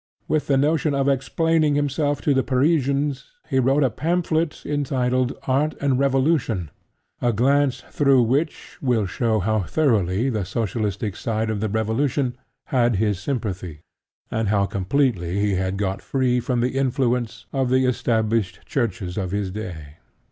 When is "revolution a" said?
5.99-7.31